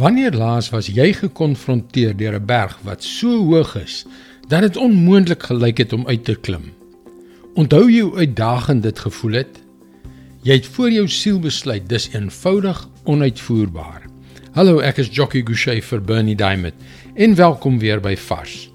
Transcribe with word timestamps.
Wanneer 0.00 0.32
laas 0.32 0.70
was 0.72 0.86
jy 0.88 1.10
gekonfronteer 1.12 2.14
deur 2.16 2.38
'n 2.38 2.46
berg 2.48 2.78
wat 2.88 3.04
so 3.04 3.44
hoog 3.52 3.74
is 3.76 4.06
dat 4.48 4.60
dit 4.60 4.76
onmoontlik 4.76 5.42
gelyk 5.42 5.78
het 5.78 5.92
om 5.92 6.06
uit 6.06 6.24
te 6.24 6.34
klim? 6.40 6.72
Onthou 7.54 7.90
jy 7.90 8.00
hoe 8.00 8.16
uitdagend 8.16 8.82
dit 8.82 8.98
gevoel 8.98 9.32
het? 9.32 9.60
Jy 10.42 10.52
het 10.52 10.66
voor 10.66 10.90
jou 10.90 11.08
siel 11.08 11.38
besluit 11.38 11.88
dis 11.88 12.08
eenvoudig 12.12 12.88
onuitvoerbaar. 13.04 14.08
Hallo, 14.52 14.78
ek 14.78 14.96
is 14.96 15.12
Jockey 15.12 15.42
Gouchee 15.44 15.82
vir 15.82 16.00
Bernie 16.00 16.36
Diamond 16.36 16.74
en 17.14 17.34
welkom 17.34 17.78
weer 17.78 18.00
by 18.00 18.16
Vars. 18.16 18.70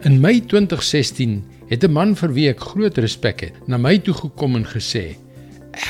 In 0.00 0.20
Mei 0.20 0.40
2016 0.40 1.44
het 1.68 1.84
'n 1.84 1.92
man 1.92 2.16
vir 2.16 2.32
wie 2.32 2.48
ek 2.48 2.60
groot 2.60 2.98
respek 2.98 3.40
het, 3.40 3.68
na 3.68 3.76
my 3.76 3.98
toe 3.98 4.14
gekom 4.14 4.56
en 4.56 4.64
gesê: 4.64 5.16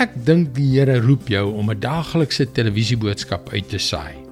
"Ek 0.01 0.11
dink 0.25 0.55
die 0.55 0.79
Here 0.79 1.01
roep 1.01 1.29
jou 1.29 1.55
om 1.55 1.71
'n 1.71 1.81
daaglikse 1.81 2.53
televisieboodskap 2.53 3.53
uit 3.53 3.69
te 3.69 3.79
saai." 3.79 4.26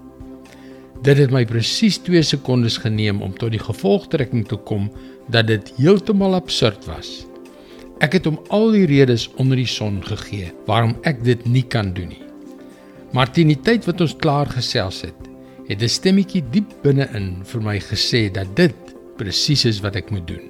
Dit 1.05 1.19
het 1.21 1.33
my 1.35 1.43
presies 1.45 1.99
2 2.01 2.23
sekondes 2.25 2.79
geneem 2.81 3.19
om 3.23 3.35
tot 3.37 3.53
die 3.53 3.61
gevolgtrekking 3.61 4.47
te 4.49 4.57
kom 4.57 4.87
dat 5.29 5.51
dit 5.51 5.73
heeltemal 5.77 6.33
absurd 6.39 6.87
was. 6.89 7.27
Ek 8.01 8.17
het 8.17 8.25
hom 8.25 8.39
al 8.49 8.71
die 8.73 8.87
redes 8.89 9.27
onder 9.37 9.61
die 9.61 9.69
son 9.69 9.99
gegee 10.07 10.49
waarom 10.65 10.95
ek 11.05 11.21
dit 11.27 11.45
nie 11.45 11.65
kan 11.69 11.93
doen 11.93 12.09
nie. 12.15 12.23
Maar 13.13 13.29
teen 13.31 13.53
die 13.53 13.61
tyd 13.61 13.85
wat 13.85 14.01
ons 14.01 14.17
klaar 14.17 14.49
gesels 14.49 15.03
het, 15.05 15.29
het 15.69 15.83
'n 15.83 15.93
stemmetjie 15.93 16.43
diep 16.51 16.73
binne-in 16.83 17.45
vir 17.45 17.61
my 17.61 17.79
gesê 17.79 18.33
dat 18.33 18.57
dit 18.57 18.97
presies 19.17 19.65
is 19.65 19.81
wat 19.85 19.97
ek 19.97 20.11
moet 20.11 20.27
doen. 20.27 20.49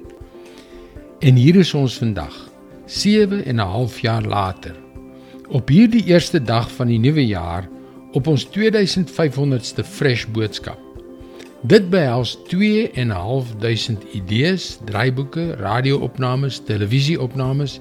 En 1.19 1.35
hier 1.35 1.55
is 1.55 1.73
ons 1.73 1.97
vandag, 1.97 2.33
7 2.87 3.43
en 3.45 3.55
'n 3.55 3.71
half 3.75 3.99
jaar 3.99 4.23
later. 4.23 4.75
Op 5.49 5.67
hierdie 5.67 6.05
eerste 6.05 6.39
dag 6.39 6.71
van 6.71 6.87
die 6.87 6.99
nuwe 6.99 7.27
jaar 7.27 7.69
op 8.15 8.27
ons 8.31 8.45
2500ste 8.55 9.83
fresh 9.83 10.25
boodskap. 10.31 10.79
Dit 11.65 11.89
behels 11.89 12.37
2 12.47 12.89
en 12.91 13.07
'n 13.07 13.19
half 13.19 13.55
duisend 13.59 14.03
idees, 14.13 14.79
draaiboeke, 14.85 15.55
radio-opnames, 15.55 16.61
televisie-opnames, 16.65 17.79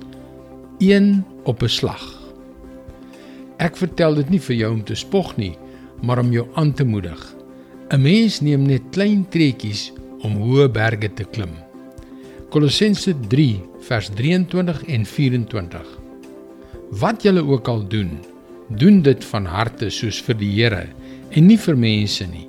een 0.78 1.25
op 1.44 1.62
'n 1.62 1.69
slag. 1.69 2.22
Ek 3.56 3.77
vertel 3.77 4.14
dit 4.14 4.31
nie 4.31 4.41
vir 4.41 4.56
jou 4.56 4.72
om 4.72 4.84
te 4.84 4.94
spog 4.94 5.36
nie, 5.36 5.56
maar 6.03 6.19
om 6.19 6.33
jou 6.33 6.47
aan 6.55 6.72
te 6.72 6.84
moedig. 6.84 7.34
'n 7.91 8.03
Mens 8.03 8.41
neem 8.41 8.62
net 8.66 8.83
klein 8.91 9.28
treetjies 9.28 9.92
om 10.20 10.37
hoë 10.37 10.69
berge 10.69 11.14
te 11.14 11.25
klim. 11.25 11.55
Kolossense 12.48 13.14
3 13.28 13.62
vers 13.81 14.09
23 14.09 14.84
en 14.84 15.05
24. 15.05 15.87
Wat 16.91 17.22
julle 17.22 17.44
ook 17.47 17.69
al 17.69 17.89
doen, 17.89 18.19
doen 18.69 19.03
dit 19.03 19.25
van 19.25 19.47
harte 19.47 19.91
soos 19.91 20.23
vir 20.25 20.39
die 20.41 20.53
Here 20.57 20.87
en 21.34 21.47
nie 21.47 21.59
vir 21.61 21.77
mense 21.77 22.27
nie 22.27 22.48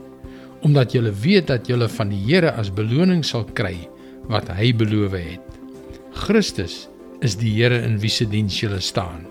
omdat 0.66 0.96
julle 0.96 1.12
weet 1.22 1.52
dat 1.52 1.68
julle 1.70 1.88
van 1.92 2.10
die 2.10 2.22
Here 2.26 2.56
as 2.58 2.72
beloning 2.74 3.22
sal 3.26 3.46
kry 3.58 3.76
wat 4.32 4.50
hy 4.50 4.72
beloof 4.74 5.14
het. 5.14 5.60
Christus 6.26 6.88
is 7.22 7.38
die 7.38 7.52
Here 7.60 7.78
in 7.86 8.00
wie 8.02 8.10
se 8.10 8.26
diens 8.26 8.58
julle 8.58 8.82
staan. 8.82 9.28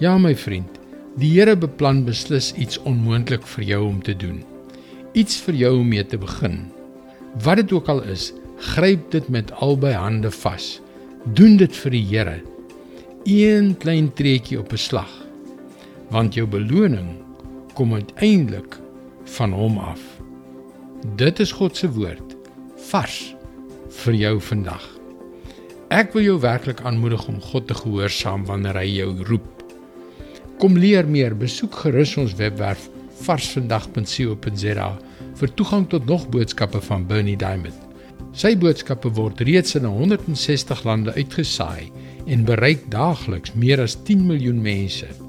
Ja 0.00 0.16
my 0.18 0.32
vriend, 0.34 0.80
die 1.20 1.34
Here 1.34 1.56
beplan 1.56 2.02
beslis 2.06 2.54
iets 2.56 2.80
onmoontlik 2.88 3.44
vir 3.56 3.66
jou 3.74 3.82
om 3.90 4.00
te 4.02 4.16
doen. 4.16 4.40
Iets 5.14 5.36
vir 5.44 5.60
jou 5.66 5.74
om 5.82 5.92
mee 5.92 6.06
te 6.06 6.18
begin. 6.18 6.64
Wat 7.44 7.60
dit 7.60 7.76
ook 7.76 7.90
al 7.92 8.02
is, 8.10 8.32
gryp 8.74 9.10
dit 9.12 9.28
met 9.28 9.52
albei 9.62 9.92
hande 9.92 10.32
vas. 10.32 10.78
Doen 11.36 11.58
dit 11.60 11.76
vir 11.84 11.94
die 11.94 12.06
Here. 12.08 12.40
Een 13.28 13.74
klein 13.84 14.12
treetjie 14.16 14.58
op 14.58 14.72
'n 14.72 14.80
slag. 14.80 15.23
Want 16.14 16.36
jou 16.38 16.44
beloning 16.46 17.08
kom 17.74 17.94
uiteindelik 17.94 18.76
van 19.34 19.52
hom 19.52 19.80
af. 19.82 20.02
Dit 21.18 21.40
is 21.42 21.52
God 21.58 21.74
se 21.74 21.88
woord 21.90 22.36
vars 22.90 23.16
vir 24.04 24.14
jou 24.20 24.34
vandag. 24.48 24.84
Ek 25.90 26.14
wil 26.14 26.22
jou 26.28 26.36
werklik 26.44 26.84
aanmoedig 26.86 27.24
om 27.32 27.40
God 27.42 27.66
te 27.66 27.74
gehoorsaam 27.80 28.46
wanneer 28.46 28.78
hy 28.78 28.86
jou 28.92 29.08
roep. 29.26 29.64
Kom 30.62 30.78
leer 30.78 31.08
meer, 31.10 31.34
besoek 31.34 31.80
gerus 31.82 32.14
ons 32.22 32.36
webwerf 32.38 32.86
varsvandag.co.za 33.26 34.88
vir 35.42 35.54
toegang 35.58 35.88
tot 35.90 36.06
nog 36.06 36.30
boodskappe 36.30 36.78
van 36.86 37.10
Bernie 37.10 37.38
Diamond. 37.42 37.74
Sy 38.38 38.54
boodskappe 38.54 39.10
word 39.18 39.42
reeds 39.42 39.74
in 39.74 39.90
160 39.90 40.86
lande 40.86 41.18
uitgesaai 41.18 41.90
en 42.30 42.46
bereik 42.46 42.86
daagliks 42.94 43.58
meer 43.58 43.82
as 43.82 43.98
10 44.06 44.26
miljoen 44.30 44.62
mense. 44.62 45.23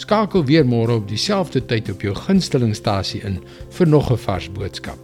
Skakel 0.00 0.46
weer 0.48 0.64
môre 0.64 0.96
op 0.96 1.08
dieselfde 1.10 1.60
tyd 1.68 1.90
op 1.92 2.00
jou 2.00 2.14
gunstelingstasie 2.16 3.20
in 3.26 3.36
vir 3.76 3.88
nog 3.88 4.10
'n 4.10 4.16
vars 4.16 4.48
boodskap. 4.48 4.98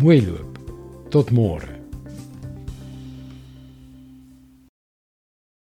Mooi 0.00 0.24
loop. 0.24 0.58
Tot 1.10 1.30
môre. 1.30 1.81